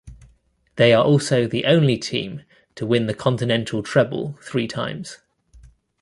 They 0.77 0.93
are 0.93 1.03
also 1.05 1.45
the 1.45 1.65
only 1.65 1.95
team 1.95 2.41
to 2.73 2.87
win 2.87 3.05
the 3.05 3.13
continental 3.13 3.83
treble 3.83 4.35
three 4.41 4.67
times. 4.67 5.19